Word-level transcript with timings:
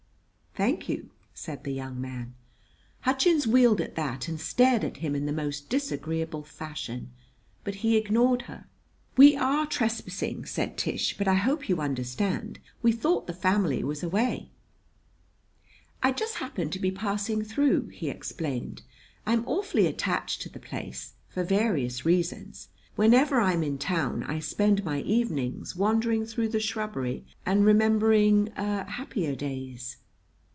"Thank 0.53 0.89
you," 0.89 1.11
said 1.33 1.63
the 1.63 1.71
young 1.71 2.01
man. 2.01 2.33
Hutchins 3.03 3.47
wheeled 3.47 3.79
at 3.79 3.95
that 3.95 4.27
and 4.27 4.37
stared 4.37 4.83
at 4.83 4.97
him 4.97 5.15
in 5.15 5.25
the 5.25 5.31
most 5.31 5.69
disagreeable 5.69 6.43
fashion; 6.43 7.13
but 7.63 7.75
he 7.75 7.95
ignored 7.95 8.41
her. 8.43 8.65
"We 9.15 9.37
are 9.37 9.65
trespassing," 9.65 10.43
said 10.45 10.77
Tish; 10.77 11.17
"but 11.17 11.25
I 11.25 11.35
hope 11.35 11.69
you 11.69 11.79
understand. 11.79 12.59
We 12.81 12.91
thought 12.91 13.27
the 13.27 13.33
family 13.33 13.81
was 13.81 14.03
away." 14.03 14.49
"I 16.03 16.11
just 16.11 16.35
happened 16.35 16.73
to 16.73 16.79
be 16.79 16.91
passing 16.91 17.45
through," 17.45 17.87
he 17.87 18.09
explained. 18.09 18.81
"I'm 19.25 19.47
awfully 19.47 19.87
attached 19.87 20.41
to 20.41 20.49
the 20.49 20.59
place 20.59 21.13
for 21.29 21.45
various 21.45 22.05
reasons. 22.05 22.67
Whenever 22.97 23.39
I'm 23.39 23.63
in 23.63 23.77
town 23.77 24.23
I 24.23 24.39
spend 24.39 24.83
my 24.83 24.99
evenings 25.03 25.77
wandering 25.77 26.25
through 26.25 26.49
the 26.49 26.59
shrubbery 26.59 27.25
and 27.45 27.63
remembering 27.65 28.49
er 28.59 28.83
happier 28.89 29.33
days." 29.33 29.95